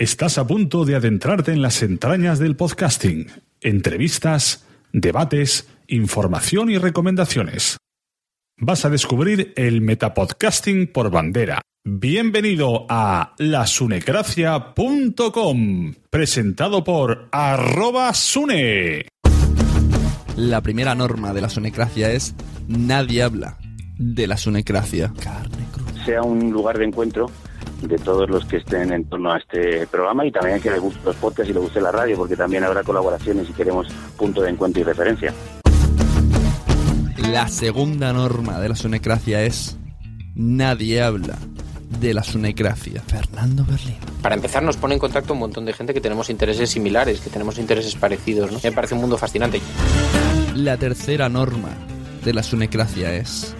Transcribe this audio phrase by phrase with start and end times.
[0.00, 3.26] Estás a punto de adentrarte en las entrañas del podcasting.
[3.60, 7.76] Entrevistas, debates, información y recomendaciones.
[8.56, 11.60] Vas a descubrir el metapodcasting por bandera.
[11.84, 19.06] Bienvenido a lasunecracia.com, presentado por arroba sune.
[20.34, 22.34] La primera norma de la sunecracia es
[22.68, 23.58] nadie habla
[23.98, 25.12] de la sunecracia.
[25.22, 26.04] Carne cruda.
[26.06, 27.30] sea un lugar de encuentro
[27.82, 31.00] de todos los que estén en torno a este programa y también que les guste
[31.04, 34.50] los podcasts y les guste la radio, porque también habrá colaboraciones y queremos punto de
[34.50, 35.32] encuentro y referencia.
[37.30, 39.78] La segunda norma de la sunecracia es
[40.34, 41.38] nadie habla
[42.00, 43.02] de la sunecracia.
[43.06, 43.96] Fernando Berlín.
[44.22, 47.30] Para empezar, nos pone en contacto un montón de gente que tenemos intereses similares, que
[47.30, 48.52] tenemos intereses parecidos.
[48.52, 48.58] ¿no?
[48.62, 49.60] Me parece un mundo fascinante.
[50.54, 51.70] La tercera norma
[52.24, 53.54] de la sunecracia es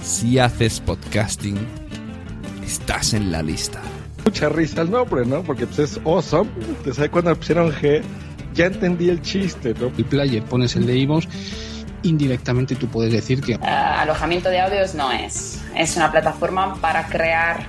[0.00, 1.56] si haces podcasting,
[2.64, 3.80] estás en la lista.
[4.24, 5.42] Mucha risa el nombre, ¿no?
[5.42, 6.50] Porque pues es awesome.
[6.82, 8.02] Te sabes cuando pusieron G,
[8.54, 9.92] ya entendí el chiste, ¿no?
[9.96, 11.26] el player, pones el de iVoox,
[12.02, 15.60] indirectamente tú puedes decir que Eh, alojamiento de audios no es.
[15.76, 17.66] Es una plataforma para crear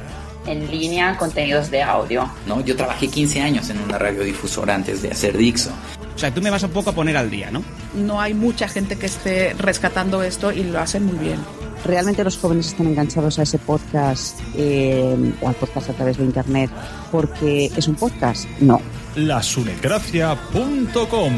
[0.47, 2.29] en línea contenidos de audio.
[2.47, 2.61] ¿no?
[2.61, 5.71] Yo trabajé 15 años en una radiodifusora antes de hacer Dixo.
[6.15, 7.63] O sea, tú me vas un poco a poner al día, ¿no?
[7.95, 11.39] no hay mucha gente que esté rescatando esto y lo hacen muy bien.
[11.85, 16.25] Realmente los jóvenes están enganchados a ese podcast eh, o al podcast a través de
[16.25, 16.69] internet
[17.11, 18.47] porque es un podcast.
[18.59, 18.81] No.
[19.15, 21.33] lasunecracia.com.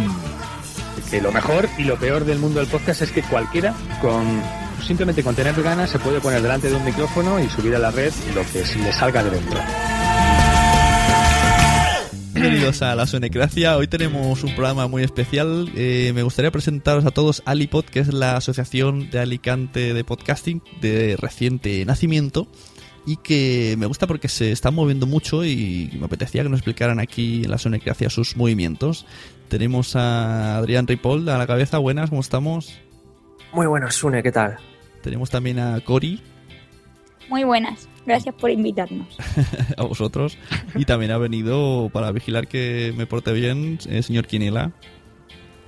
[1.09, 4.41] que lo mejor y lo peor del mundo del podcast es que cualquiera con
[4.85, 7.91] simplemente con tener ganas se puede poner delante de un micrófono y subir a la
[7.91, 9.59] red lo que se le salga de dentro.
[12.39, 13.75] Bienvenidos a la Sunecracia.
[13.77, 15.71] Hoy tenemos un programa muy especial.
[15.75, 20.61] Eh, me gustaría presentaros a todos Alipod, que es la asociación de Alicante de podcasting
[20.79, 22.47] de reciente nacimiento
[23.07, 26.99] y que me gusta porque se está moviendo mucho y me apetecía que nos explicaran
[26.99, 29.07] aquí en la Sunecracia sus movimientos.
[29.49, 31.79] Tenemos a Adrián Ripoll a la cabeza.
[31.79, 32.79] Buenas, ¿cómo estamos?
[33.51, 34.57] Muy buenas, Sune, ¿qué tal?
[35.01, 36.21] Tenemos también a Cori,
[37.29, 39.07] Muy buenas, gracias por invitarnos.
[39.77, 40.37] a vosotros.
[40.75, 44.71] Y también ha venido para vigilar que me porte bien el señor Quiniela.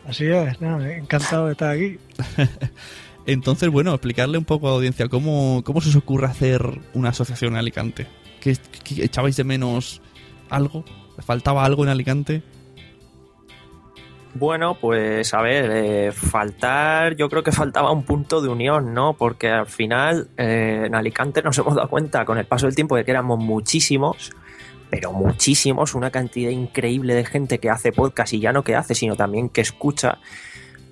[0.06, 1.98] Así es, no, encantado de estar aquí.
[3.26, 7.10] Entonces, bueno, explicarle un poco a la audiencia cómo, cómo se os ocurre hacer una
[7.10, 8.08] asociación en Alicante.
[8.40, 10.02] ¿Que, que echabais de menos
[10.50, 10.86] algo?
[11.20, 12.42] ¿Faltaba algo en Alicante?
[14.40, 19.18] Bueno, pues a ver, eh, faltar, yo creo que faltaba un punto de unión, ¿no?
[19.18, 22.96] Porque al final eh, en Alicante nos hemos dado cuenta con el paso del tiempo
[22.96, 24.32] de que éramos muchísimos,
[24.90, 28.96] pero muchísimos, una cantidad increíble de gente que hace podcast y ya no que hace,
[28.96, 30.20] sino también que escucha.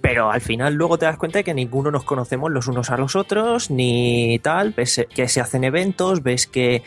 [0.02, 2.97] Pero al final luego te das cuenta de que ninguno nos conocemos los unos a
[2.97, 6.84] los otros, ni tal, ves que se hacen eventos, ves que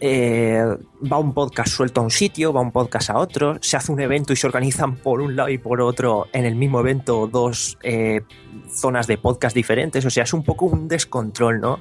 [0.00, 0.64] eh,
[1.10, 4.00] va un podcast suelto a un sitio, va un podcast a otro, se hace un
[4.00, 7.78] evento y se organizan por un lado y por otro en el mismo evento dos
[7.82, 8.22] eh,
[8.68, 11.80] zonas de podcast diferentes, o sea, es un poco un descontrol, ¿no?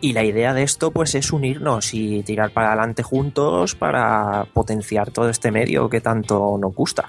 [0.00, 5.10] Y la idea de esto pues es unirnos y tirar para adelante juntos para potenciar
[5.10, 7.06] todo este medio que tanto nos gusta.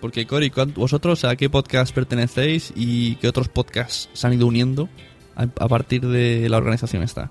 [0.00, 4.46] Porque, Cori, ¿cuán- ¿vosotros a qué podcast pertenecéis y qué otros podcasts se han ido
[4.46, 4.88] uniendo
[5.34, 7.30] a, a partir de la organización esta?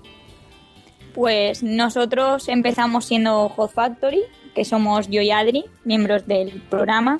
[1.14, 4.20] Pues nosotros empezamos siendo Hot Factory,
[4.54, 7.18] que somos yo y Adri, miembros del programa.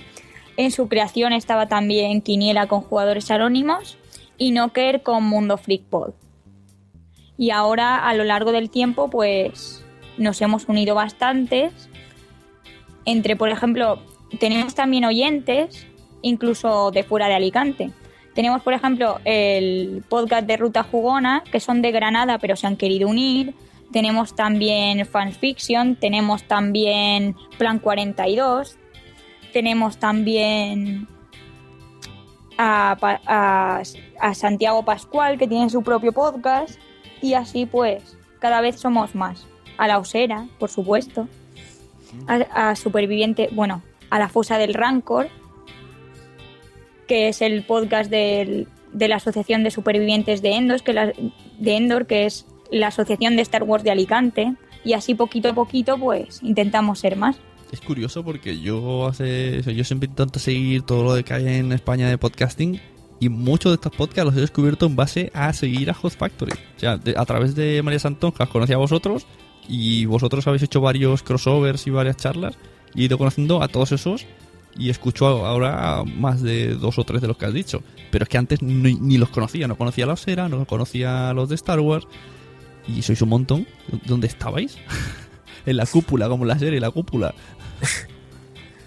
[0.57, 3.97] En su creación estaba también Quiniela con jugadores anónimos
[4.37, 6.13] y Noker con Mundo Freak Pod.
[7.37, 9.85] Y ahora, a lo largo del tiempo, pues
[10.17, 11.89] nos hemos unido bastantes.
[13.05, 14.01] Entre, por ejemplo,
[14.39, 15.87] tenemos también oyentes,
[16.23, 17.91] incluso de fuera de Alicante.
[18.35, 22.77] Tenemos, por ejemplo, el podcast de Ruta Jugona, que son de Granada, pero se han
[22.77, 23.55] querido unir.
[23.93, 28.79] Tenemos también Fanfiction, tenemos también Plan 42,
[29.53, 31.09] tenemos también
[32.59, 33.83] a,
[34.21, 36.79] a Santiago Pascual, que tiene su propio podcast,
[37.23, 39.47] y así pues, cada vez somos más.
[39.79, 41.29] A la Osera, por supuesto,
[42.27, 45.29] a, a Superviviente, bueno, a la Fosa del Rancor,
[47.07, 50.93] que es el podcast del- de la Asociación de Supervivientes de Endor, que,
[51.59, 55.55] de Endor, que es la Asociación de Star Wars de Alicante, y así poquito a
[55.55, 57.37] poquito pues intentamos ser más.
[57.73, 59.61] Es curioso porque yo hace.
[59.75, 62.81] yo siempre intento seguir todo lo que hay en España de podcasting.
[63.21, 66.53] Y muchos de estos podcasts los he descubierto en base a seguir a Hot Factory.
[66.53, 69.27] O sea, a través de María os conocí a vosotros.
[69.69, 72.57] Y vosotros habéis hecho varios crossovers y varias charlas.
[72.95, 74.27] Y he ido conociendo a todos esos.
[74.77, 77.83] Y escucho ahora más de dos o tres de los que has dicho.
[78.11, 79.67] Pero es que antes ni, ni los conocía.
[79.67, 82.07] No conocía a la Osera, no conocía a los de Star Wars.
[82.87, 83.67] Y sois un montón.
[84.07, 84.79] ¿Dónde estabais?
[85.67, 87.35] en la cúpula, como la serie, la cúpula.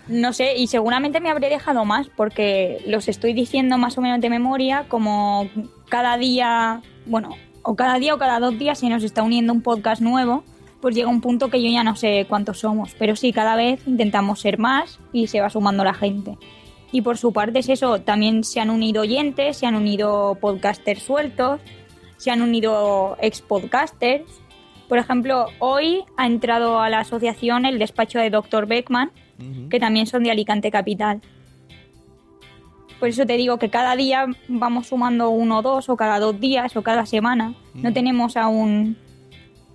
[0.08, 4.20] No sé, y seguramente me habré dejado más porque los estoy diciendo más o menos
[4.20, 5.48] de memoria, como
[5.90, 9.62] cada día, bueno, o cada día o cada dos días se nos está uniendo un
[9.62, 10.44] podcast nuevo,
[10.82, 13.88] pues llega un punto que yo ya no sé cuántos somos, pero sí, cada vez
[13.88, 16.38] intentamos ser más y se va sumando la gente.
[16.92, 21.04] Y por su parte es eso, también se han unido oyentes, se han unido podcasters
[21.04, 21.62] sueltos,
[22.18, 24.42] se han unido ex podcasters.
[24.90, 28.66] Por ejemplo, hoy ha entrado a la asociación el despacho de Dr.
[28.66, 29.12] Beckman,
[29.70, 31.22] que también son de Alicante Capital.
[33.00, 36.40] Por eso te digo que cada día vamos sumando uno o dos, o cada dos
[36.40, 37.56] días, o cada semana.
[37.74, 38.98] No tenemos aún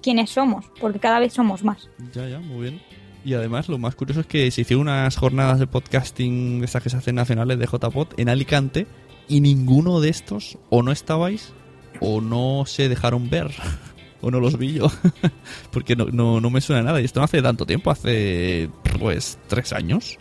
[0.07, 1.91] quiénes somos, porque cada vez somos más.
[2.13, 2.83] Ya, ya, muy bien.
[3.25, 6.91] Y además, lo más curioso es que se hicieron unas jornadas de podcasting, esas que
[6.91, 8.87] se hacen nacionales de JPod, en Alicante,
[9.27, 11.53] y ninguno de estos o no estabais
[12.01, 13.51] o no se dejaron ver.
[14.21, 14.87] o no los vi yo.
[15.73, 17.01] Porque no, no, no me suena nada.
[17.01, 18.71] Y esto no hace tanto tiempo, hace
[19.01, 20.21] pues tres años.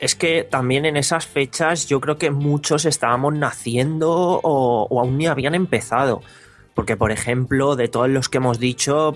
[0.00, 5.18] Es que también en esas fechas yo creo que muchos estábamos naciendo o, o aún
[5.18, 6.20] ni habían empezado.
[6.78, 9.12] Porque, por ejemplo, de todos los que hemos dicho,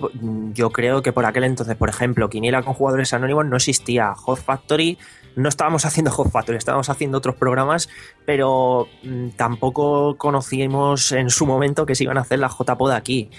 [0.53, 4.13] yo creo que por aquel entonces, por ejemplo, Quiniela con jugadores anónimos no existía.
[4.15, 4.97] Hot Factory,
[5.37, 7.87] no estábamos haciendo Hot Factory, estábamos haciendo otros programas,
[8.25, 13.29] pero mm, tampoco conocíamos en su momento que se iban a hacer las JPod aquí.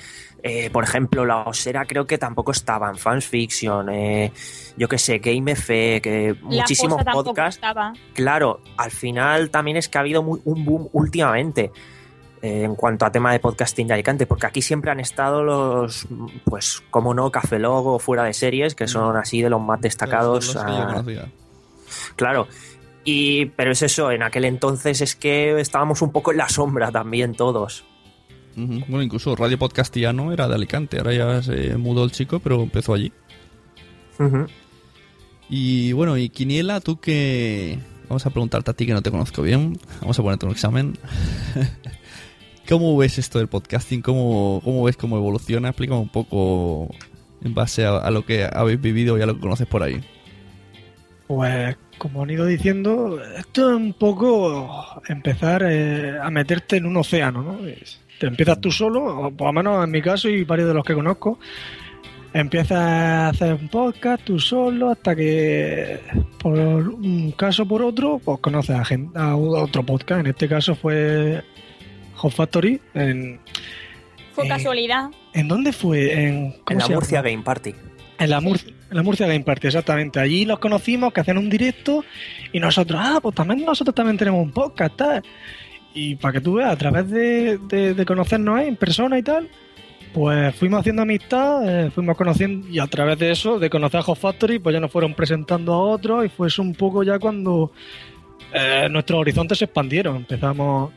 [0.43, 4.33] Eh, por ejemplo, la Osera creo que tampoco estaba en Fans Fiction, eh,
[4.79, 7.57] yo que sé, Game F, que La muchísimos podcasts.
[7.57, 7.93] estaba.
[8.15, 11.73] Claro, al final también es que ha habido muy- un boom últimamente
[12.45, 16.07] eh, en cuanto a tema de podcasting de Alicante, porque aquí siempre han estado los,
[16.45, 20.55] pues, como no, Café Logo, fuera de series, que son así de los más destacados.
[20.55, 21.29] Los que yo ah,
[22.17, 22.47] claro.
[23.03, 26.93] Y, pero es eso, en aquel entonces es que estábamos un poco en la sombra
[26.93, 27.87] también todos.
[28.57, 30.99] Bueno, incluso Radio Podcastillano era de Alicante.
[30.99, 33.11] Ahora ya se mudó el chico, pero empezó allí.
[35.49, 37.79] Y bueno, y Quiniela, tú que...
[38.07, 39.79] Vamos a preguntarte a ti que no te conozco bien.
[40.03, 40.99] Vamos a ponerte un examen.
[42.69, 44.01] ¿Cómo ves esto del podcasting?
[44.01, 45.69] ¿Cómo, cómo ves cómo evoluciona?
[45.69, 46.89] Explícame un poco
[47.43, 50.01] en base a, lo que habéis vivido y a lo que conoces por ahí.
[51.27, 56.97] Pues, como han ido diciendo, esto es un poco empezar eh, a meterte en un
[56.97, 57.59] océano, ¿no?
[58.19, 60.85] Te empiezas tú solo, o por lo menos en mi caso y varios de los
[60.85, 61.39] que conozco,
[62.33, 66.01] empiezas a hacer un podcast tú solo hasta que,
[66.39, 70.21] por un caso o por otro, pues conoces a, gente, a otro podcast.
[70.21, 71.43] En este caso fue
[72.25, 72.81] Hot Factory.
[72.95, 73.39] ¿En,
[74.33, 75.11] Fue casualidad.
[75.35, 76.13] ¿en dónde fue?
[76.27, 76.89] En, ¿cómo En la?
[76.89, 77.75] Murcia Game Party.
[78.19, 78.61] En la, Mur-
[78.91, 80.21] en la Murcia Game Party, exactamente.
[80.21, 82.05] Allí los conocimos, que hacían un directo,
[82.53, 85.23] y nosotros, ah, pues también nosotros también tenemos un podcast, tal.
[85.93, 89.23] Y para que tú veas, a través de, de- de conocernos ahí en persona y
[89.23, 89.49] tal,
[90.13, 94.03] pues fuimos haciendo amistad, eh, fuimos conociendo, y a través de eso, de conocer a
[94.05, 97.19] Hot Factory, pues ya nos fueron presentando a otros, y fue eso un poco ya
[97.19, 97.73] cuando
[98.53, 100.17] eh, nuestros horizontes se expandieron.
[100.17, 100.93] Empezamos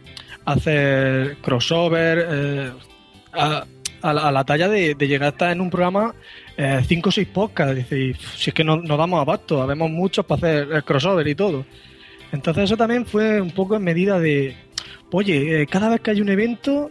[0.48, 2.72] hacer crossover, eh,
[3.34, 6.16] a, la, a la talla de, llegar a estar en un programa
[6.56, 7.76] eh, cinco o seis podcasts.
[7.76, 11.36] Dice, si es que no, no damos abasto, habemos muchos para hacer el crossover y
[11.36, 11.66] todo.
[12.32, 14.56] Entonces eso también fue un poco en medida de,
[15.12, 16.90] oye, eh, cada vez que hay un evento,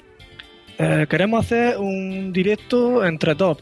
[0.79, 3.61] eh, queremos hacer un directo entre top.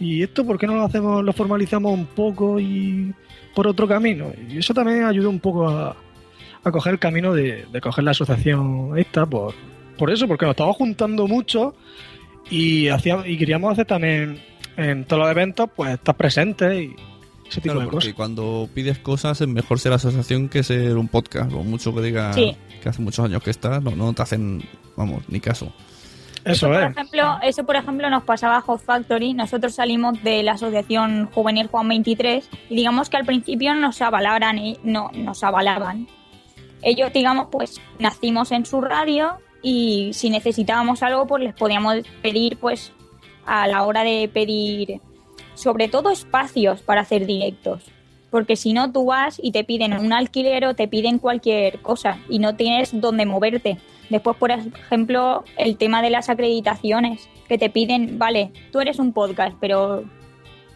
[0.00, 3.14] Y esto, ¿por qué no lo hacemos, lo formalizamos un poco y
[3.54, 4.32] por otro camino?
[4.48, 5.96] Y eso también ayudó un poco a,
[6.64, 9.54] a coger el camino de, de coger la asociación esta por,
[9.98, 11.74] por eso, porque nos estábamos juntando mucho
[12.50, 14.40] y hacíamos, y queríamos hacer también
[14.76, 16.96] en todos los eventos, pues estar presentes y
[17.48, 18.14] ese tipo Claro, de porque cosas.
[18.14, 21.52] cuando pides cosas es mejor ser asociación que ser un podcast.
[21.52, 22.56] O mucho que diga Sí.
[22.82, 24.62] que hace muchos años que estás, no, no te hacen,
[24.96, 25.72] vamos, ni caso.
[26.44, 26.90] Eso Por es.
[26.90, 29.32] ejemplo, eso por ejemplo nos pasaba a Hot Factory.
[29.32, 34.58] Nosotros salimos de la asociación juvenil Juan 23 y digamos que al principio nos avalaban,
[34.58, 36.06] y no nos avalaban.
[36.84, 42.58] Ellos, digamos, pues nacimos en su radio y si necesitábamos algo, pues les podíamos pedir,
[42.58, 42.92] pues
[43.46, 45.00] a la hora de pedir,
[45.54, 47.82] sobre todo espacios para hacer directos.
[48.30, 52.18] Porque si no, tú vas y te piden un alquiler o te piden cualquier cosa
[52.28, 53.78] y no tienes dónde moverte.
[54.10, 59.12] Después, por ejemplo, el tema de las acreditaciones, que te piden, vale, tú eres un
[59.12, 60.04] podcast, pero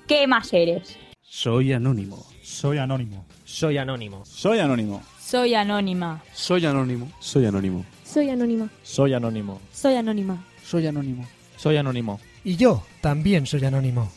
[0.06, 0.96] ¿qué más eres?
[1.20, 2.24] Soy anónimo.
[2.42, 3.26] Soy anónimo.
[3.44, 4.24] Soy anónimo.
[4.24, 5.02] Soy anónimo.
[5.28, 6.22] Soy anónima.
[6.32, 7.12] Soy anónimo.
[7.20, 7.84] Soy anónimo.
[8.02, 8.70] Soy anónima.
[8.82, 9.60] Soy anónimo.
[9.74, 10.42] Soy anónima.
[10.64, 11.28] Soy anónimo.
[11.58, 12.18] Soy anónimo.
[12.44, 14.10] Y yo también soy anónimo.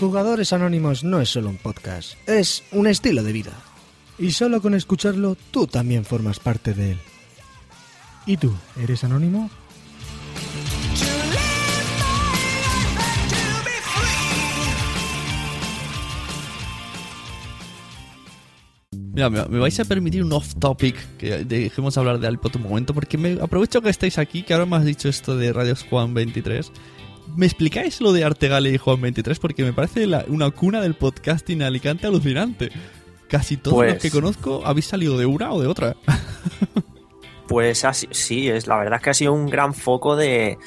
[0.00, 3.52] Jugadores Anónimos no es solo un podcast, es un estilo de vida.
[4.18, 6.98] Y solo con escucharlo tú también formas parte de él.
[8.26, 8.52] ¿Y tú?
[8.76, 9.50] ¿Eres anónimo?
[19.16, 22.62] Mira, me, me vais a permitir un off topic que dejemos hablar de Alpot un
[22.64, 25.74] momento porque me aprovecho que estáis aquí, que ahora me has dicho esto de Radio
[25.88, 26.70] Juan 23.
[27.34, 29.38] ¿Me explicáis lo de Artegale y Juan 23?
[29.38, 32.70] Porque me parece la- una cuna del podcasting Alicante alucinante.
[33.28, 35.96] Casi todos Pues- los que conozco habéis salido de una o de otra.
[37.48, 40.58] Pues así, sí, es la verdad es que ha sido un gran foco de,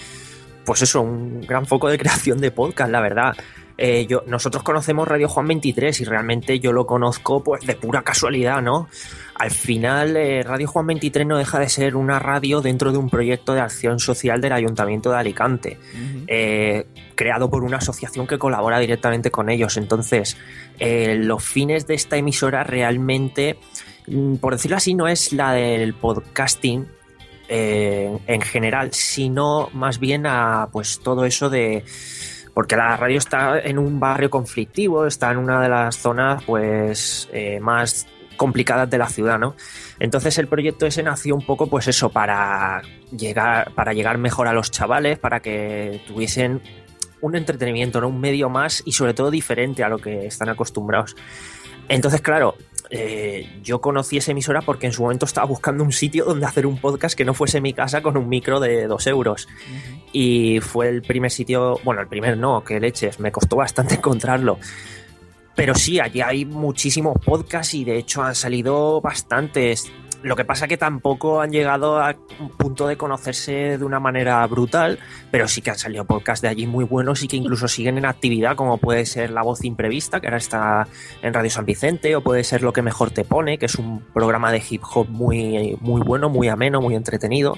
[0.65, 3.35] pues eso, un gran foco de creación de podcast, la verdad.
[3.81, 8.01] Eh, yo, nosotros conocemos Radio Juan 23 y realmente yo lo conozco pues de pura
[8.01, 8.89] casualidad, ¿no?
[9.35, 13.09] Al final, eh, Radio Juan 23 no deja de ser una radio dentro de un
[13.09, 15.79] proyecto de acción social del Ayuntamiento de Alicante,
[16.27, 19.77] eh, creado por una asociación que colabora directamente con ellos.
[19.77, 20.35] Entonces,
[20.81, 23.59] los fines de esta emisora realmente,
[24.07, 26.85] mm, por decirlo así, no es la del podcasting
[27.51, 31.83] eh, en general, sino más bien a pues todo eso de
[32.59, 37.29] porque la radio está en un barrio conflictivo, está en una de las zonas pues
[37.31, 39.55] eh, más complicadas de la ciudad, ¿no?
[39.97, 42.81] Entonces el proyecto ese nació un poco pues eso para
[43.17, 46.61] llegar para llegar mejor a los chavales, para que tuviesen
[47.21, 48.09] un entretenimiento, ¿no?
[48.09, 51.15] Un medio más y sobre todo diferente a lo que están acostumbrados.
[51.87, 52.55] Entonces, claro,
[52.91, 56.65] eh, yo conocí esa emisora porque en su momento estaba buscando un sitio donde hacer
[56.65, 59.47] un podcast que no fuese mi casa con un micro de dos euros.
[60.11, 64.57] Y fue el primer sitio, bueno, el primer no, que leches, me costó bastante encontrarlo.
[65.55, 69.91] Pero sí, allí hay muchísimos podcasts y de hecho han salido bastantes.
[70.21, 74.45] Lo que pasa que tampoco han llegado a un punto de conocerse de una manera
[74.47, 74.99] brutal,
[75.31, 78.05] pero sí que han salido podcasts de allí muy buenos y que incluso siguen en
[78.05, 80.87] actividad, como puede ser La Voz Imprevista, que ahora está
[81.21, 84.01] en Radio San Vicente, o puede ser Lo que mejor te pone, que es un
[84.13, 87.53] programa de hip hop muy, muy bueno, muy ameno, muy entretenido.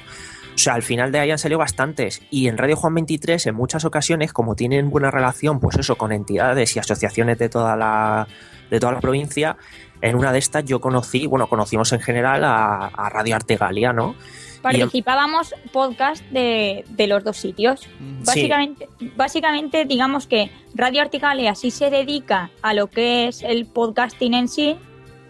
[0.54, 2.22] O sea, al final de ahí han salido bastantes.
[2.30, 6.12] Y en Radio Juan 23, en muchas ocasiones, como tienen buena relación, pues eso, con
[6.12, 8.28] entidades y asociaciones de toda la,
[8.70, 9.58] de toda la provincia,
[10.02, 14.16] en una de estas yo conocí, bueno, conocimos en general a, a Radio Artegalia, ¿no?
[14.62, 17.88] Participábamos podcast de, de los dos sitios.
[18.26, 24.34] Básicamente, básicamente, digamos que Radio Artigalia sí se dedica a lo que es el podcasting
[24.36, 24.76] en sí,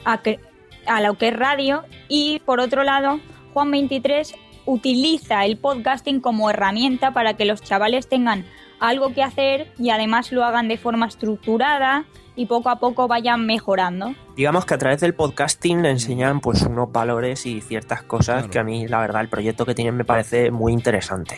[0.03, 0.39] a, que-
[0.85, 3.19] a lo que es radio, y por otro lado,
[3.53, 4.35] Juan 23
[4.65, 8.45] utiliza el podcasting como herramienta para que los chavales tengan
[8.79, 13.45] algo que hacer y además lo hagan de forma estructurada y poco a poco vayan
[13.45, 14.13] mejorando.
[14.35, 18.63] digamos que a través del podcasting enseñan pues unos valores y ciertas cosas que a
[18.63, 21.37] mí la verdad el proyecto que tienen me parece muy interesante.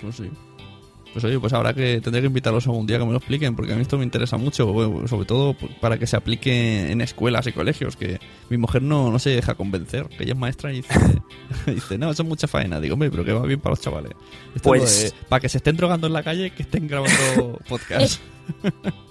[1.11, 3.71] Pues oye, pues habrá que tendré que invitarlos algún día que me lo expliquen, porque
[3.71, 4.65] a mí esto me interesa mucho,
[5.07, 8.19] sobre todo pues, para que se aplique en escuelas y colegios, que
[8.49, 10.99] mi mujer no, no se deja convencer, que ella es maestra y dice,
[11.67, 12.79] dice no, eso es mucha faena.
[12.79, 14.13] Digo, hombre, pero que va bien para los chavales.
[14.55, 16.87] Esto Pues- es lo de- para que se estén drogando en la calle, que estén
[16.87, 18.19] grabando podcast.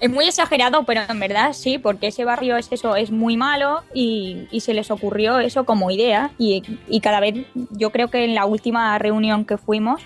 [0.00, 3.82] Es muy exagerado, pero en verdad sí, porque ese barrio es eso, es muy malo
[3.94, 6.32] y, se les ocurrió eso como idea.
[6.38, 10.02] Y, y cada vez, yo creo que en la última reunión que fuimos,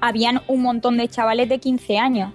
[0.00, 2.32] habían un montón de chavales de 15 años.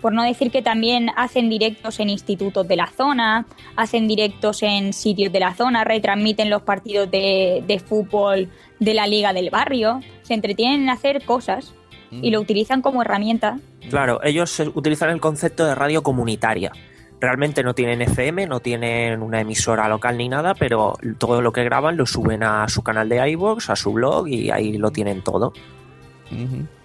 [0.00, 4.92] Por no decir que también hacen directos en institutos de la zona, hacen directos en
[4.92, 8.48] sitios de la zona, retransmiten los partidos de, de fútbol
[8.78, 11.74] de la liga del barrio, se entretienen en hacer cosas
[12.10, 13.58] y lo utilizan como herramienta.
[13.90, 16.72] Claro, ellos utilizan el concepto de radio comunitaria.
[17.20, 21.64] Realmente no tienen FM, no tienen una emisora local ni nada, pero todo lo que
[21.64, 25.22] graban lo suben a su canal de iVoox, a su blog y ahí lo tienen
[25.22, 25.52] todo.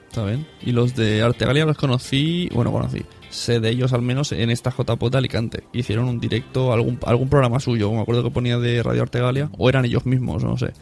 [0.07, 0.47] Está bien.
[0.61, 4.71] Y los de Artegalia los conocí, bueno, conocí, sé de ellos al menos en esta
[4.71, 5.63] JPOT de Alicante.
[5.73, 9.69] Hicieron un directo, algún, algún programa suyo, me acuerdo que ponía de Radio Artegalia, o
[9.69, 10.73] eran ellos mismos, no sé.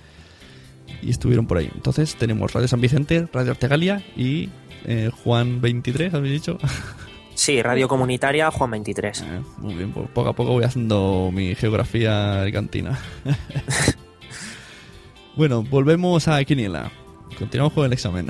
[1.01, 1.69] Y estuvieron por ahí.
[1.73, 4.49] Entonces tenemos Radio San Vicente, Radio Artegalia y
[4.85, 6.57] eh, Juan 23, ¿habéis dicho?
[7.33, 9.25] Sí, radio comunitaria Juan 23.
[9.57, 12.99] Muy bien, pues poco a poco voy haciendo mi geografía alicantina.
[15.35, 16.91] bueno, volvemos a Quiniela.
[17.39, 18.27] Continuamos con el examen.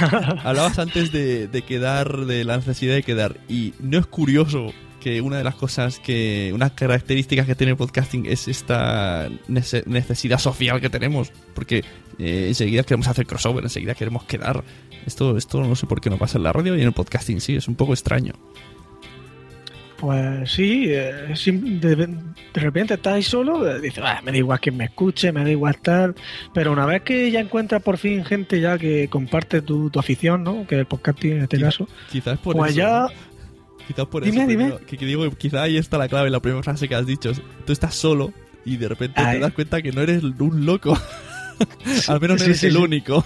[0.44, 3.38] Hablabas antes de, de quedar, de la necesidad de quedar.
[3.48, 7.76] Y no es curioso que una de las cosas que, unas características que tiene el
[7.76, 11.32] podcasting es esta nece- necesidad social que tenemos.
[11.54, 11.78] Porque
[12.18, 14.62] eh, enseguida queremos hacer crossover, enseguida queremos quedar.
[15.06, 17.40] Esto, esto no sé por qué no pasa en la radio y en el podcasting
[17.40, 18.34] sí, es un poco extraño.
[19.96, 24.58] Pues sí, eh, de, de repente estás ahí solo, eh, dices, "Ah, me da igual
[24.58, 26.14] que me escuche, me da igual tal,
[26.54, 30.42] pero una vez que ya encuentras por fin gente ya que comparte tu, tu afición,
[30.42, 30.66] ¿no?
[30.66, 32.78] Que es el podcasting en este caso, Quizás por pues eso.
[32.80, 33.00] ya...
[33.02, 33.29] ¿no?
[33.90, 34.46] Quizás por Dime, eso.
[34.46, 34.72] dime.
[34.86, 37.32] Que, que digo, quizá ahí está la clave, la primera frase que has dicho.
[37.66, 38.32] Tú estás solo
[38.64, 39.34] y de repente Ay.
[39.38, 40.96] te das cuenta que no eres un loco.
[42.08, 42.78] Al menos no eres sí, el sí.
[42.78, 43.24] único.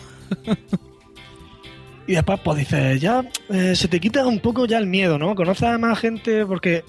[2.07, 5.35] Y después, pues dices, ya eh, se te quita un poco ya el miedo, ¿no?
[5.35, 6.83] Conoces a más gente porque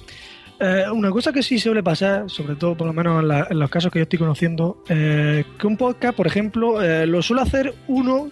[0.62, 3.60] eh, una cosa que sí suele pasar, sobre todo por lo menos en, la- en
[3.60, 7.74] los casos que yo estoy conociendo, eh, que un podcast, por ejemplo, lo suele hacer
[7.88, 8.29] uno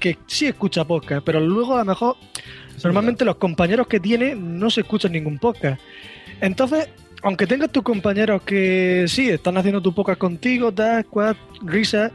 [0.00, 2.16] que sí escucha podcast, pero luego a lo mejor
[2.82, 5.80] normalmente los compañeros que tiene no se escuchan ningún podcast.
[6.40, 6.88] Entonces,
[7.22, 12.10] aunque tengas tus compañeros que sí, están haciendo tu podcast contigo, tal, cual, risas,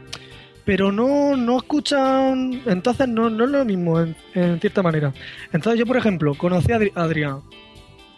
[0.64, 5.14] pero no, no escuchan, entonces no, no es lo mismo en, en cierta manera.
[5.52, 7.40] Entonces yo, por ejemplo, conocí a Adri- a Adrián.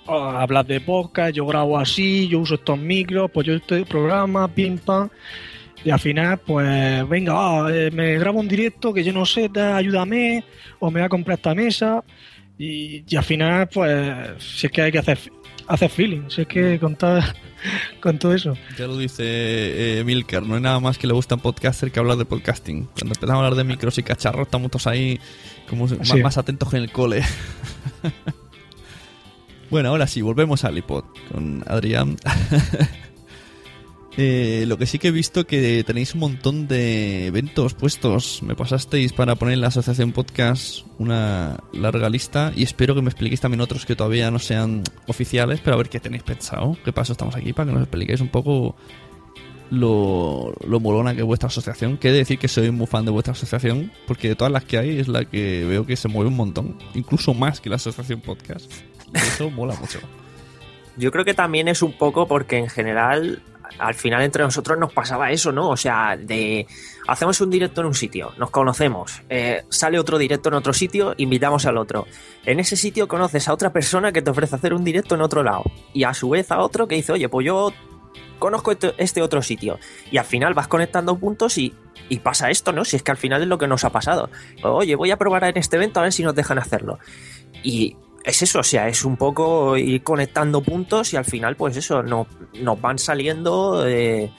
[0.06, 4.48] Oh, hablas de podcast, yo grabo así, yo uso estos micros, pues yo este programa,
[4.48, 5.08] pim pam.
[5.84, 9.48] Y al final, pues venga, ah, eh, me grabo un directo que yo no sé,
[9.48, 10.44] tal, ayúdame,
[10.78, 12.04] o me voy a comprar esta mesa.
[12.58, 15.18] Y, y al final, pues, si es que hay que hacer,
[15.66, 17.20] hacer feeling, si es que con, todo-
[18.02, 18.54] con todo eso.
[18.78, 19.22] Ya lo dice
[20.00, 22.26] eh, Milker, no hay nada más que le gusta a un podcaster que hablar de
[22.26, 22.84] podcasting.
[22.84, 25.18] Cuando empezamos a hablar de micros y cacharros, estamos todos ahí
[25.66, 25.86] como
[26.22, 27.22] más atentos que en el cole.
[29.70, 32.16] bueno, ahora sí, volvemos al iPod con Adrián.
[34.16, 38.42] Eh, lo que sí que he visto que tenéis un montón de eventos puestos.
[38.42, 43.08] Me pasasteis para poner en la asociación podcast una larga lista y espero que me
[43.08, 46.76] expliquéis también otros que todavía no sean oficiales, pero a ver qué tenéis pensado.
[46.84, 48.74] ¿Qué paso estamos aquí para que nos expliquéis un poco
[49.70, 51.96] lo, lo molona que es vuestra asociación?
[51.96, 54.64] Que he de decir que soy muy fan de vuestra asociación, porque de todas las
[54.64, 57.76] que hay es la que veo que se mueve un montón, incluso más que la
[57.76, 58.70] asociación podcast.
[59.14, 60.00] Eso mola mucho.
[60.96, 63.42] Yo creo que también es un poco porque en general,
[63.78, 65.68] al final entre nosotros nos pasaba eso, ¿no?
[65.70, 66.66] O sea, de
[67.06, 71.14] hacemos un directo en un sitio, nos conocemos, eh, sale otro directo en otro sitio,
[71.16, 72.06] invitamos al otro.
[72.44, 75.42] En ese sitio conoces a otra persona que te ofrece hacer un directo en otro
[75.42, 75.64] lado.
[75.92, 77.72] Y a su vez a otro que dice, oye, pues yo
[78.38, 79.78] conozco este, este otro sitio.
[80.10, 81.74] Y al final vas conectando puntos y,
[82.08, 82.84] y pasa esto, ¿no?
[82.84, 84.30] Si es que al final es lo que nos ha pasado.
[84.62, 86.98] Oye, voy a probar en este evento a ver si nos dejan hacerlo.
[87.62, 91.76] Y es eso, o sea, es un poco ir conectando puntos y al final, pues
[91.76, 92.26] eso, no,
[92.60, 94.30] nos van saliendo eh,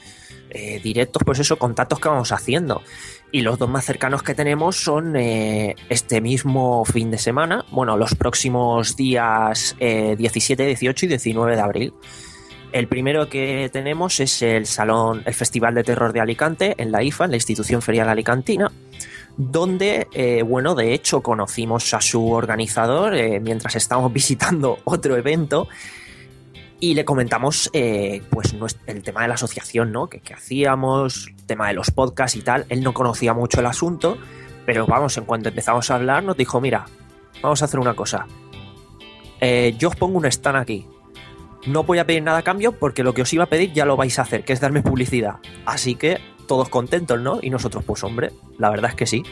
[0.53, 2.83] eh, directos, pues eso, contactos que vamos haciendo.
[3.31, 7.95] Y los dos más cercanos que tenemos son eh, este mismo fin de semana, bueno,
[7.95, 11.93] los próximos días eh, 17, 18 y 19 de abril.
[12.73, 17.01] El primero que tenemos es el Salón, el Festival de Terror de Alicante, en la
[17.01, 18.71] IFA, en la Institución Ferial Alicantina,
[19.37, 25.67] donde, eh, bueno, de hecho conocimos a su organizador eh, mientras estábamos visitando otro evento
[26.79, 28.55] y le comentamos eh, pues
[28.87, 30.07] el tema de la asociación, ¿no?
[30.07, 32.65] Que, que hacíamos, tema de los podcasts y tal.
[32.69, 34.17] Él no conocía mucho el asunto,
[34.65, 36.85] pero vamos, en cuanto empezamos a hablar nos dijo, mira,
[37.41, 38.25] vamos a hacer una cosa.
[39.39, 40.87] Eh, yo os pongo un stand aquí.
[41.67, 43.85] No voy a pedir nada a cambio porque lo que os iba a pedir ya
[43.85, 45.35] lo vais a hacer, que es darme publicidad.
[45.65, 46.19] Así que
[46.51, 47.39] todos contentos, ¿no?
[47.41, 49.23] Y nosotros, pues hombre, la verdad es que sí.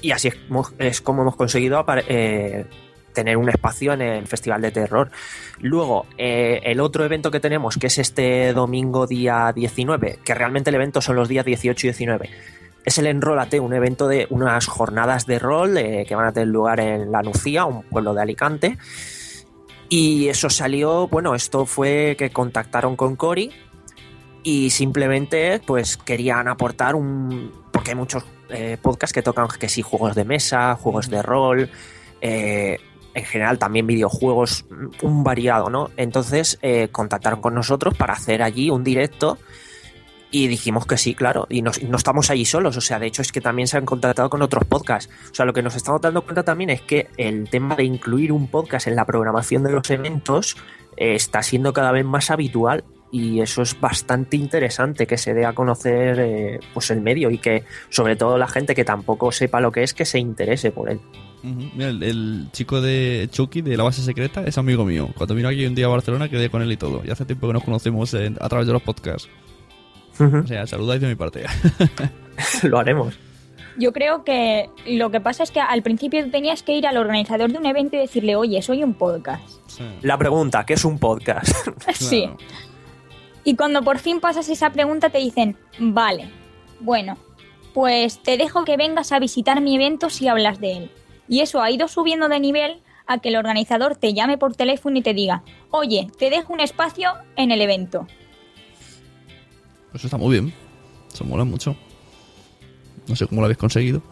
[0.00, 2.66] Y así es, mo- es como hemos conseguido eh,
[3.12, 5.10] tener un espacio en el Festival de Terror.
[5.58, 10.70] Luego, eh, el otro evento que tenemos, que es este domingo día 19, que realmente
[10.70, 12.30] el evento son los días 18 y 19,
[12.84, 16.46] es el Enrólate, un evento de unas jornadas de rol eh, que van a tener
[16.48, 18.78] lugar en La Nucía, un pueblo de Alicante.
[19.88, 23.50] Y eso salió, bueno, esto fue que contactaron con Cory
[24.42, 27.52] y simplemente pues querían aportar un...
[27.72, 31.70] porque hay muchos eh, podcasts que tocan que sí, juegos de mesa, juegos de rol,
[32.20, 32.78] eh,
[33.14, 34.64] en general también videojuegos,
[35.02, 35.90] un variado, ¿no?
[35.96, 39.38] Entonces eh, contactaron con nosotros para hacer allí un directo
[40.32, 43.32] y dijimos que sí, claro, y no estamos allí solos, o sea, de hecho es
[43.32, 45.12] que también se han contactado con otros podcasts.
[45.28, 48.30] O sea, lo que nos estamos dando cuenta también es que el tema de incluir
[48.30, 50.56] un podcast en la programación de los eventos
[50.96, 55.52] está siendo cada vez más habitual y eso es bastante interesante que se dé a
[55.52, 59.72] conocer eh, pues el medio y que sobre todo la gente que tampoco sepa lo
[59.72, 61.00] que es que se interese por él.
[61.42, 65.08] Mira, el, el chico de Chucky de la base secreta es amigo mío.
[65.16, 67.00] Cuando vino aquí un día a Barcelona quedé con él y todo.
[67.04, 69.28] Y hace tiempo que nos conocemos en- a través de los podcasts.
[70.18, 71.44] O sea, saludáis de mi parte.
[72.62, 73.18] Lo haremos.
[73.78, 77.50] Yo creo que lo que pasa es que al principio tenías que ir al organizador
[77.50, 79.48] de un evento y decirle, oye, soy un podcast.
[80.02, 81.48] La pregunta, ¿qué es un podcast?
[81.94, 82.28] Sí.
[83.44, 86.30] Y cuando por fin pasas esa pregunta te dicen, vale,
[86.80, 87.16] bueno,
[87.72, 90.90] pues te dejo que vengas a visitar mi evento si hablas de él.
[91.28, 94.98] Y eso ha ido subiendo de nivel a que el organizador te llame por teléfono
[94.98, 98.06] y te diga, oye, te dejo un espacio en el evento.
[99.94, 100.52] Eso está muy bien.
[101.12, 101.76] Eso mola mucho.
[103.08, 104.02] No sé cómo lo habéis conseguido.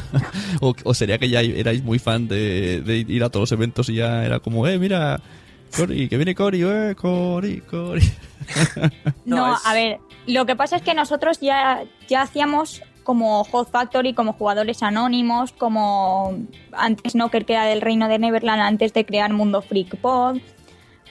[0.60, 4.24] o, sería que ya erais muy fan de ir a todos los eventos y ya
[4.24, 5.20] era como, eh, mira,
[5.76, 8.02] Cory, que viene Cory, eh, Cory, Cory.
[9.24, 14.14] No, a ver, lo que pasa es que nosotros ya, ya hacíamos como Hot Factory,
[14.14, 16.38] como jugadores anónimos, como
[16.72, 20.38] antes Knocker que era del Reino de Neverland antes de crear Mundo Freak Pod,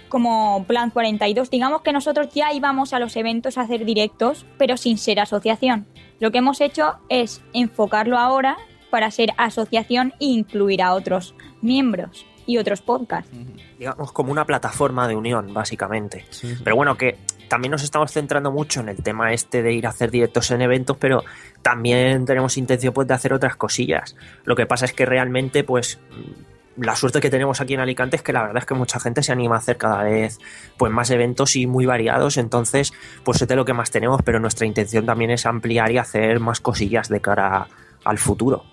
[0.10, 1.50] como Plan 42.
[1.50, 5.88] Digamos que nosotros ya íbamos a los eventos a hacer directos, pero sin ser asociación.
[6.20, 8.58] Lo que hemos hecho es enfocarlo ahora
[8.90, 13.32] para ser asociación e incluir a otros miembros y otros podcasts.
[13.78, 16.26] digamos, como una plataforma de unión, básicamente.
[16.64, 19.90] Pero bueno, que también nos estamos centrando mucho en el tema este de ir a
[19.90, 21.24] hacer directos en eventos, pero
[21.62, 24.16] también tenemos intención pues, de hacer otras cosillas.
[24.44, 26.00] Lo que pasa es que realmente, pues,
[26.78, 29.22] la suerte que tenemos aquí en Alicante es que la verdad es que mucha gente
[29.22, 30.40] se anima a hacer cada vez
[30.78, 34.40] pues más eventos y muy variados, entonces pues es de lo que más tenemos, pero
[34.40, 37.68] nuestra intención también es ampliar y hacer más cosillas de cara
[38.04, 38.64] al futuro.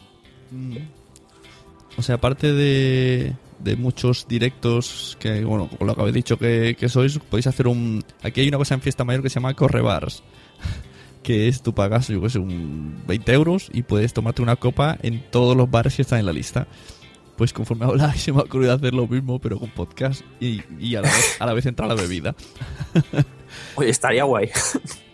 [1.99, 6.77] O sea, aparte de, de muchos directos que, bueno, con lo que habéis dicho que,
[6.79, 8.03] que sois, podéis hacer un...
[8.23, 10.23] Aquí hay una cosa en Fiesta Mayor que se llama Correbars,
[11.23, 14.99] que es tú pagas, yo que sé, un 20 euros y puedes tomarte una copa
[15.03, 16.67] en todos los bares que están en la lista.
[17.37, 20.97] Pues conforme habláis se me ha ocurrido hacer lo mismo, pero con podcast y, y
[20.97, 22.35] a, la vez, a la vez entra la bebida.
[23.77, 24.51] Oye, estaría guay.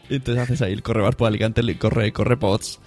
[0.09, 2.81] Entonces haces ahí el Correbars por Alicante, el corre, corre pods.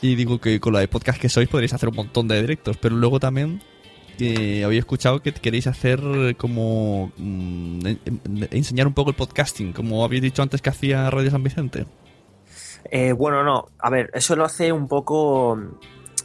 [0.00, 2.76] Y digo que con la de podcast que sois podréis hacer un montón de directos,
[2.76, 3.60] pero luego también
[4.20, 6.00] eh, había escuchado que queréis hacer
[6.36, 11.08] como mm, en- en- enseñar un poco el podcasting, como habéis dicho antes que hacía
[11.10, 11.86] Radio San Vicente.
[12.90, 15.58] Eh, bueno, no, a ver, eso lo hace un poco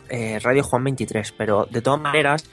[0.10, 2.50] eh, Radio Juan 23, pero de todas maneras,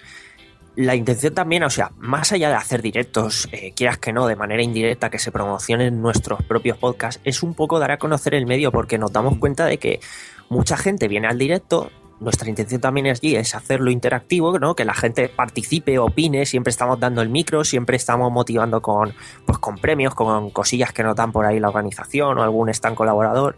[0.76, 4.36] la intención también, o sea, más allá de hacer directos, eh, quieras que no, de
[4.36, 8.46] manera indirecta, que se promocionen nuestros propios podcasts, es un poco dar a conocer el
[8.46, 10.00] medio porque nos damos cuenta de que
[10.48, 11.90] mucha gente viene al directo.
[12.20, 14.74] Nuestra intención también es hacerlo interactivo, ¿no?
[14.76, 19.14] Que la gente participe, opine, siempre estamos dando el micro, siempre estamos motivando con,
[19.46, 22.94] pues, con premios, con cosillas que nos dan por ahí la organización o algún stand
[22.94, 23.56] colaborador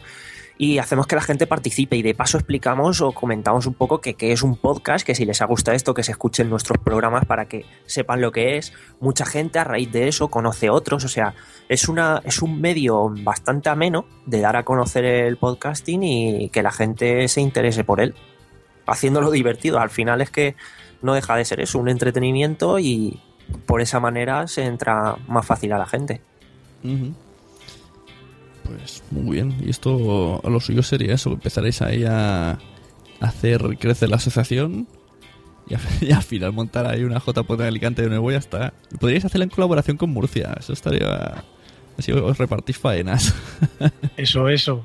[0.58, 4.14] y hacemos que la gente participe y de paso explicamos o comentamos un poco que
[4.20, 7.46] es un podcast, que si les ha gustado esto, que se escuchen nuestros programas para
[7.46, 8.72] que sepan lo que es.
[9.00, 11.34] Mucha gente a raíz de eso conoce otros, o sea,
[11.68, 16.62] es, una, es un medio bastante ameno de dar a conocer el podcasting y que
[16.62, 18.14] la gente se interese por él,
[18.92, 19.78] haciéndolo divertido.
[19.80, 20.54] Al final es que
[21.02, 23.20] no deja de ser eso, un entretenimiento y
[23.66, 26.20] por esa manera se entra más fácil a la gente.
[28.64, 29.56] Pues muy bien.
[29.60, 32.58] Y esto a lo suyo sería eso, empezaréis ahí a
[33.20, 34.86] hacer crecer la asociación
[35.68, 38.38] y, a- y al final montar ahí una JPod en Alicante de nuevo y ya
[38.38, 38.72] está.
[39.00, 41.44] Podríais hacerla en colaboración con Murcia, eso estaría...
[41.98, 43.34] Así os repartís faenas.
[44.16, 44.82] Eso, eso.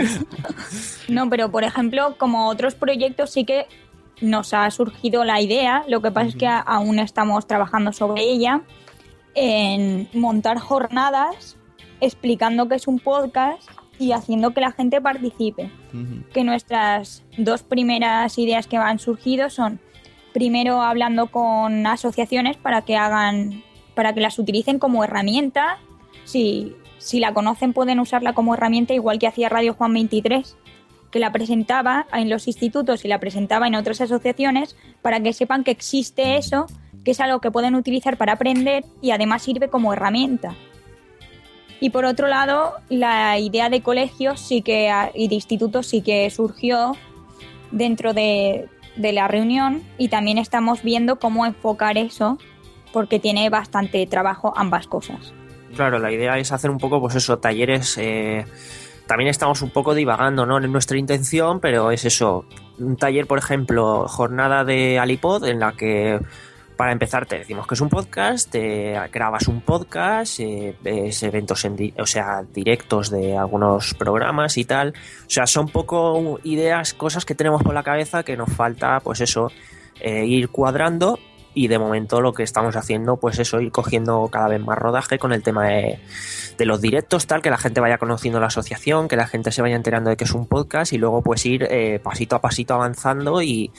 [1.08, 3.66] No, pero por ejemplo, como otros proyectos sí que
[4.20, 8.62] nos ha surgido la idea, lo que pasa es que aún estamos trabajando sobre ella,
[9.34, 11.56] en montar jornadas
[12.00, 15.70] explicando que es un podcast y haciendo que la gente participe.
[16.32, 19.80] Que nuestras dos primeras ideas que han surgido son
[20.32, 23.62] primero hablando con asociaciones para que hagan
[23.94, 25.78] para que las utilicen como herramienta.
[26.24, 30.56] Si, si la conocen pueden usarla como herramienta igual que hacía Radio Juan 23,
[31.10, 35.64] que la presentaba en los institutos y la presentaba en otras asociaciones para que sepan
[35.64, 36.66] que existe eso,
[37.02, 40.54] que es algo que pueden utilizar para aprender y además sirve como herramienta.
[41.80, 46.28] Y por otro lado, la idea de colegios sí que y de institutos sí que
[46.28, 46.92] surgió
[47.70, 52.36] dentro de, de la reunión y también estamos viendo cómo enfocar eso
[52.92, 55.32] porque tiene bastante trabajo ambas cosas.
[55.74, 57.96] Claro, la idea es hacer un poco, pues eso, talleres.
[57.98, 58.44] eh,
[59.06, 60.58] también estamos un poco divagando, ¿no?
[60.58, 62.44] En nuestra intención, pero es eso.
[62.78, 66.20] Un taller, por ejemplo, jornada de Alipod, en la que
[66.76, 71.64] para empezar te decimos que es un podcast, te grabas un podcast, eh, ves eventos,
[71.66, 74.94] en di- o sea, directos de algunos programas y tal.
[75.26, 79.20] O sea, son poco ideas, cosas que tenemos por la cabeza que nos falta, pues
[79.20, 79.50] eso,
[80.00, 81.18] eh, ir cuadrando
[81.54, 85.18] y de momento lo que estamos haciendo pues eso ir cogiendo cada vez más rodaje
[85.18, 85.98] con el tema de,
[86.56, 89.62] de los directos tal que la gente vaya conociendo la asociación que la gente se
[89.62, 92.74] vaya enterando de que es un podcast y luego pues ir eh, pasito a pasito
[92.74, 93.70] avanzando y,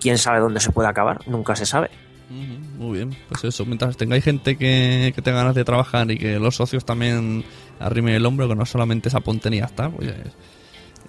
[0.00, 1.90] quién sabe dónde se puede acabar nunca se sabe
[2.30, 6.38] Muy bien, pues eso, mientras tengáis gente que, que tenga ganas de trabajar y que
[6.38, 7.44] los socios también
[7.80, 10.12] arrimen el hombro, que no solamente y ya está, pues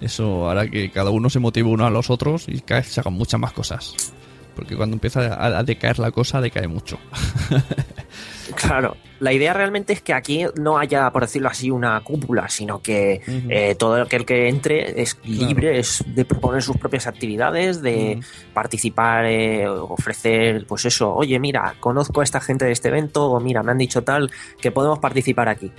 [0.00, 3.00] eso hará que cada uno se motive uno a los otros y cada vez se
[3.00, 4.14] hagan muchas más cosas.
[4.60, 6.98] Porque cuando empieza a, a decaer la cosa, decae mucho.
[8.56, 12.82] Claro, la idea realmente es que aquí no haya, por decirlo así, una cúpula, sino
[12.82, 18.18] que eh, todo aquel que entre es libre es de proponer sus propias actividades, de
[18.52, 23.38] participar, eh, ofrecer, pues eso, oye, mira, conozco a esta gente de este evento, o
[23.38, 25.70] mira, me han dicho tal, que podemos participar aquí.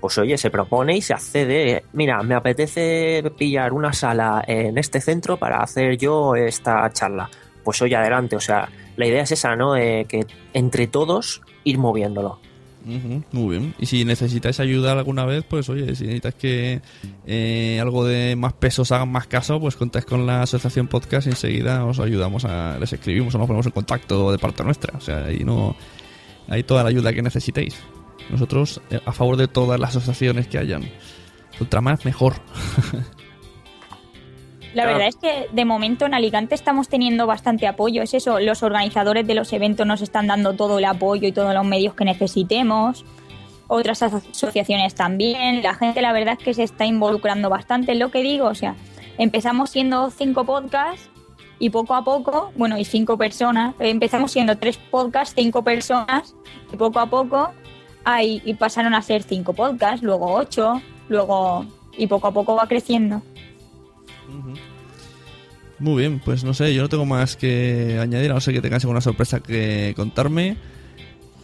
[0.00, 1.84] pues oye, se propone y se accede.
[1.92, 7.28] Mira, me apetece pillar una sala en este centro para hacer yo esta charla.
[7.64, 8.36] Pues oye, adelante.
[8.36, 9.76] O sea, la idea es esa, ¿no?
[9.76, 12.40] Eh, que entre todos ir moviéndolo.
[12.86, 13.74] Ujú, muy bien.
[13.78, 16.80] Y si necesitáis ayuda alguna vez, pues oye, si necesitáis que
[17.26, 21.26] eh, algo de más peso os hagan más caso, pues contáis con la asociación podcast
[21.26, 22.78] y enseguida os ayudamos a.
[22.78, 24.96] les escribimos o nos ponemos en contacto de parte nuestra.
[24.96, 25.76] O sea, ahí no.
[26.48, 27.76] Hay toda la ayuda que necesitéis.
[28.30, 30.88] Nosotros eh, a favor de todas las asociaciones que hayan.
[31.58, 32.34] Contra más, mejor.
[34.74, 38.02] La verdad es que de momento en Alicante estamos teniendo bastante apoyo.
[38.02, 41.52] Es eso, los organizadores de los eventos nos están dando todo el apoyo y todos
[41.54, 43.04] los medios que necesitemos.
[43.66, 45.62] Otras aso- asociaciones también.
[45.62, 47.92] La gente, la verdad es que se está involucrando bastante.
[47.92, 48.76] Es lo que digo, o sea,
[49.18, 51.08] empezamos siendo cinco podcasts
[51.58, 53.74] y poco a poco, bueno, y cinco personas.
[53.80, 56.34] Empezamos siendo tres podcasts, cinco personas
[56.72, 57.50] y poco a poco
[58.04, 61.66] hay, y pasaron a ser cinco podcasts, luego ocho, luego
[61.98, 63.20] y poco a poco va creciendo.
[65.80, 68.60] Muy bien, pues no sé, yo no tengo más que añadir, a no ser que
[68.60, 70.56] tengáis alguna sorpresa que contarme.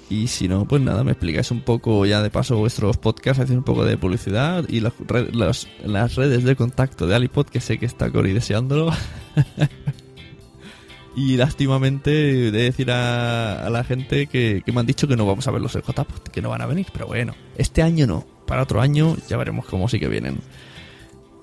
[0.09, 3.57] Y si no, pues nada, me explicáis un poco ya de paso vuestros podcasts, hacéis
[3.59, 7.61] un poco de publicidad y las, red- las- las redes de contacto de Alipod, que
[7.61, 8.93] sé que está Cori deseándolo.
[11.17, 15.27] y lástimamente de decir a, a la gente que, que me han dicho que no
[15.27, 18.25] vamos a verlos en JPod, que no van a venir, pero bueno, este año no,
[18.47, 20.39] para otro año ya veremos cómo sí que vienen.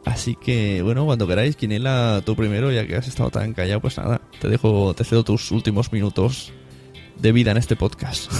[0.05, 3.97] Así que, bueno, cuando queráis, Quinela, tú primero, ya que has estado tan callado, pues
[3.97, 6.51] nada, te dejo, te cedo tus últimos minutos
[7.17, 8.31] de vida en este podcast.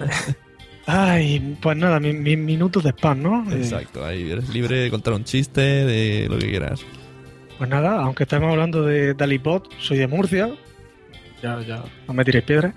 [0.86, 3.50] Ay, pues nada, mi, mi minutos de spam, ¿no?
[3.50, 6.84] Eh, Exacto, ahí eres libre de contar un chiste, de lo que quieras.
[7.58, 10.50] Pues nada, aunque estemos hablando de Dalipod, soy de Murcia.
[11.42, 12.74] Ya, ya, no me tiréis piedras.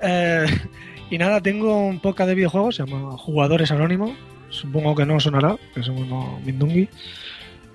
[0.00, 0.46] Eh,
[1.10, 4.12] y nada, tengo un podcast de videojuegos, se llama Jugadores Anónimos.
[4.48, 6.88] Supongo que no sonará, que somos unos mindungui.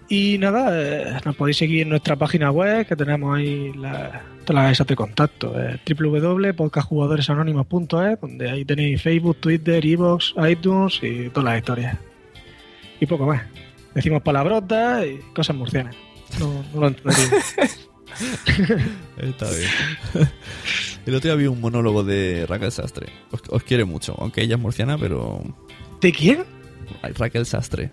[0.08, 4.78] Y nada, eh, nos podéis seguir en nuestra página web, que tenemos ahí la- todas
[4.80, 11.58] las de contacto, eh, www.podcastjugadoresanónimos.es, donde ahí tenéis Facebook, Twitter, Evox, iTunes y todas las
[11.58, 11.98] historias.
[13.00, 13.42] Y poco más.
[13.96, 15.96] Decimos palabrotas y cosas murcianas.
[16.40, 17.28] No, no lo entendería.
[19.18, 19.70] Está bien.
[21.06, 23.08] El otro día vi un monólogo de Raquel Sastre.
[23.32, 25.42] Os, os quiere mucho, aunque ella es murciana, pero...
[26.02, 26.44] ¿De quién?
[27.18, 27.92] Raquel Sastre.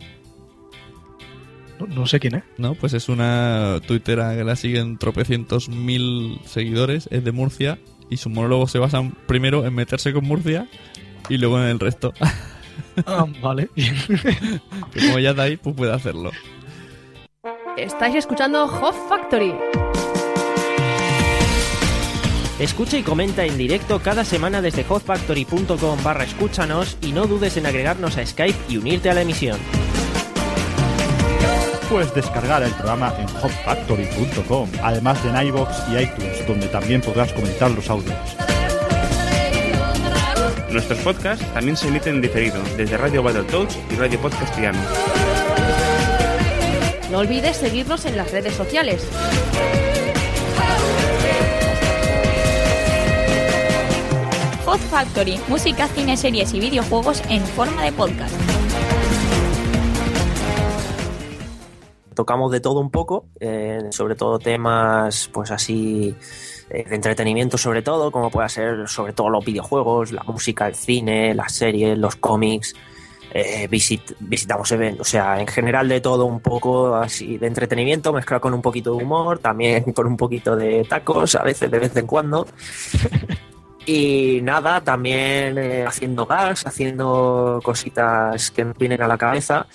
[1.86, 2.42] No, no sé quién es.
[2.58, 7.78] No, pues es una tuitera que la siguen tropecientos mil seguidores, es de Murcia
[8.10, 10.68] y sus monólogos se basan primero en meterse con Murcia
[11.28, 12.12] y luego en el resto.
[13.06, 13.70] Ah, vale.
[13.74, 16.30] que como ella de ahí, pues puede hacerlo.
[17.76, 19.54] Estáis escuchando Hot Factory.
[22.58, 27.66] Escucha y comenta en directo cada semana desde hotfactory.com barra escúchanos y no dudes en
[27.66, 29.58] agregarnos a Skype y unirte a la emisión.
[31.92, 37.34] Puedes descargar el programa en hotfactory.com, además de en iVoox y iTunes, donde también podrás
[37.34, 38.16] comentar los audios.
[40.70, 44.78] Nuestros podcasts también se emiten en diferido desde Radio Battletoads y Radio Podcast Piano.
[47.10, 49.06] No olvides seguirnos en las redes sociales.
[54.64, 58.51] Hot Factory, música, cine, series y videojuegos en forma de podcast.
[62.22, 66.14] Tocamos de todo un poco, eh, sobre todo temas pues así
[66.70, 70.74] eh, de entretenimiento sobre todo, como puede ser sobre todo los videojuegos, la música, el
[70.74, 72.74] cine, las series, los cómics,
[73.34, 78.12] eh, visit- visitamos eventos, o sea, en general de todo un poco así de entretenimiento,
[78.12, 81.78] mezclado con un poquito de humor, también con un poquito de tacos, a veces de
[81.78, 82.46] vez en cuando.
[83.84, 85.58] Y nada, también
[85.88, 89.66] haciendo gas, haciendo cositas que nos vienen a la cabeza.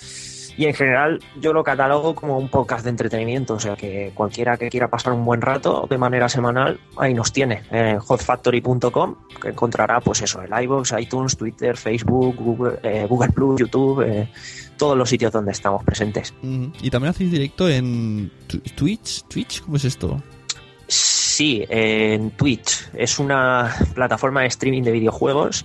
[0.58, 4.56] Y en general yo lo catalogo como un podcast de entretenimiento, o sea que cualquiera
[4.56, 9.50] que quiera pasar un buen rato de manera semanal, ahí nos tiene, en hotfactory.com, que
[9.50, 14.28] encontrará pues eso, el iVoox, iTunes, Twitter, Facebook, Google, eh, Google Plus, YouTube, eh,
[14.76, 16.34] todos los sitios donde estamos presentes.
[16.42, 18.32] Y también hacéis directo en
[18.74, 19.22] Twitch.
[19.28, 19.62] ¿Twitch?
[19.62, 20.20] ¿Cómo es esto?
[20.88, 22.90] Sí, en Twitch.
[22.94, 25.64] Es una plataforma de streaming de videojuegos,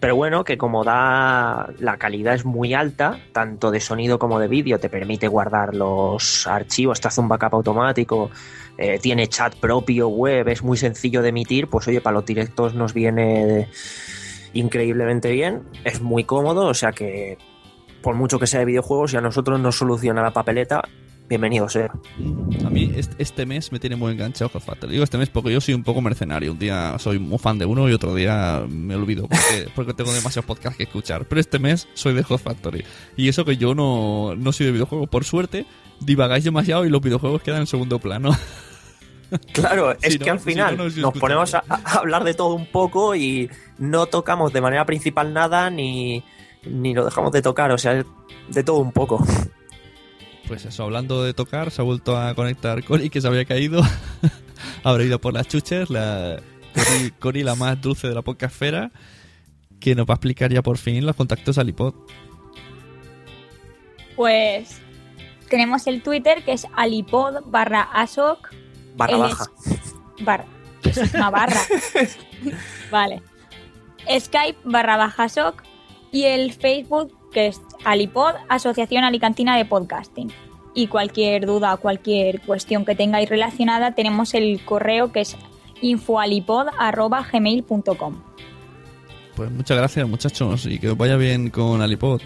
[0.00, 4.48] pero bueno, que como da la calidad es muy alta, tanto de sonido como de
[4.48, 8.30] vídeo, te permite guardar los archivos, te hace un backup automático,
[8.76, 12.74] eh, tiene chat propio, web, es muy sencillo de emitir, pues oye, para los directos
[12.74, 13.68] nos viene
[14.54, 17.38] increíblemente bien, es muy cómodo, o sea que
[18.02, 20.82] por mucho que sea de videojuegos, si a nosotros nos soluciona la papeleta,
[21.32, 21.90] bienvenido sea.
[22.66, 24.92] A mí este, mes me tiene muy enganchado Hot Factory.
[24.92, 26.52] Digo este mes porque yo soy un poco mercenario.
[26.52, 30.12] Un día soy muy fan de uno y otro día me olvido porque, porque tengo
[30.12, 31.24] demasiados podcasts que escuchar.
[31.24, 32.84] Pero este mes soy de Hot Factory.
[33.16, 35.08] Y eso que yo no, no soy de videojuegos.
[35.08, 35.64] Por suerte,
[36.00, 38.30] divagáis demasiado y los videojuegos quedan en segundo plano.
[39.54, 41.94] Claro, es Si que no- al final si no, no os nos ponemos a, a
[42.00, 46.22] hablar de todo un poco y no tocamos de manera principal nada ni,
[46.66, 48.04] ni lo dejamos de tocar, o sea,
[48.48, 49.24] de todo un poco.
[50.48, 53.82] Pues eso, hablando de tocar, se ha vuelto a conectar Cori, que se había caído.
[54.84, 55.88] Habrá ido por las chuches.
[55.90, 56.40] La
[56.74, 58.90] Cori, Cori, la más dulce de la podcastfera,
[59.80, 61.94] que nos va a explicar ya por fin los contactos al iPod.
[64.16, 64.80] Pues
[65.48, 68.50] tenemos el Twitter que es alipod barra asoc.
[68.96, 69.44] Barra baja.
[69.66, 70.44] es- Barra.
[70.84, 71.60] Es una barra.
[72.90, 73.22] vale.
[74.18, 75.62] Skype barra baja soc.
[76.10, 80.30] Y el Facebook que es Alipod, Asociación Alicantina de Podcasting.
[80.74, 85.36] Y cualquier duda o cualquier cuestión que tengáis relacionada, tenemos el correo que es
[85.82, 88.22] infoalipod.gmail.com.
[89.36, 92.22] Pues muchas gracias, muchachos, y que os vaya bien con Alipod.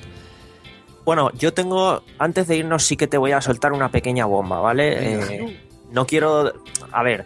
[1.05, 4.61] Bueno, yo tengo, antes de irnos sí que te voy a soltar una pequeña bomba,
[4.61, 5.14] ¿vale?
[5.14, 5.57] Eh,
[5.92, 6.53] no quiero,
[6.90, 7.25] a ver,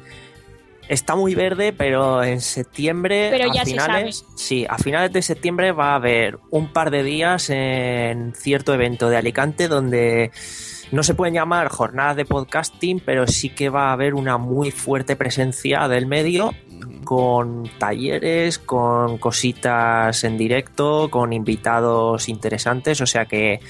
[0.91, 5.23] está muy verde, pero en septiembre, Pero a ya se finales, sí, a finales de
[5.23, 10.33] septiembre va a haber un par de días en cierto evento de Alicante donde
[10.91, 14.73] no se pueden llamar jornadas de podcasting, pero sí que va a haber una muy
[14.73, 16.53] fuerte presencia del medio
[17.05, 23.61] con talleres, con cositas en directo, con invitados interesantes, o sea que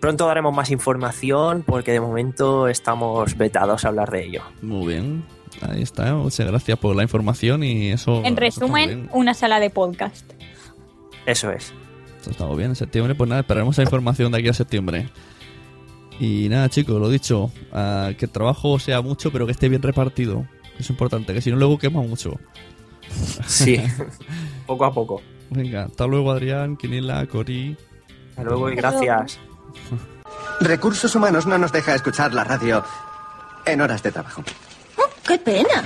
[0.00, 4.42] pronto daremos más información porque de momento estamos vetados a hablar de ello.
[4.62, 5.24] Muy bien,
[5.70, 6.14] ahí está.
[6.14, 8.22] Muchas gracias por la información y eso.
[8.24, 10.32] En resumen, una sala de podcast.
[11.26, 11.72] Eso es.
[12.20, 13.14] Eso está muy bien en septiembre.
[13.14, 15.08] Pues nada, esperaremos la información de aquí a septiembre.
[16.20, 20.46] Y nada, chicos, lo dicho, que el trabajo sea mucho, pero que esté bien repartido.
[20.78, 22.38] Es importante, que si no, luego quema mucho.
[23.46, 23.80] Sí,
[24.66, 25.22] poco a poco.
[25.50, 27.76] Venga, hasta luego, Adrián, Quinila, Cori.
[28.30, 29.38] Hasta luego y gracias.
[30.60, 32.84] Recursos Humanos no nos deja escuchar la radio
[33.66, 34.42] en horas de trabajo.
[35.34, 35.82] ¡Qué pena!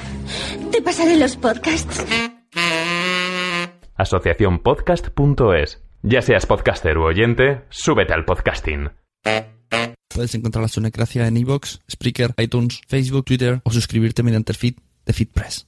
[0.70, 2.04] Te pasaré los podcasts.
[3.96, 5.82] Asociaciónpodcast.es.
[6.02, 8.90] Ya seas podcaster u oyente, súbete al podcasting.
[10.14, 14.74] Puedes encontrar la Sonecracia en iVoox, Spreaker, iTunes, Facebook, Twitter o suscribirte mediante el feed
[15.06, 15.66] de FeedPress.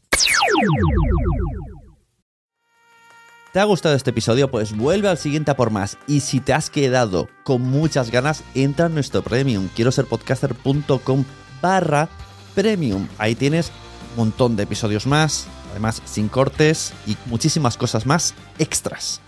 [3.55, 4.51] ¿Te ha gustado este episodio?
[4.51, 5.97] Pues vuelve al siguiente a por más.
[6.07, 9.71] Y si te has quedado con muchas ganas, entra en nuestro premium.
[9.75, 11.25] Quiero ser podcaster.com
[11.63, 12.11] barra
[12.55, 13.09] premium.
[13.19, 13.73] Ahí tienes
[14.13, 19.21] un montón de episodios más, además sin cortes y muchísimas cosas más extras.